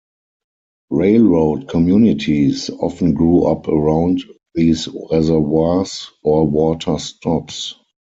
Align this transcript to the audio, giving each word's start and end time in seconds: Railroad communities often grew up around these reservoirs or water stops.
Railroad 0.89 1.67
communities 1.69 2.71
often 2.71 3.13
grew 3.13 3.45
up 3.45 3.67
around 3.67 4.23
these 4.55 4.87
reservoirs 5.11 6.09
or 6.23 6.47
water 6.47 6.97
stops. 6.97 7.75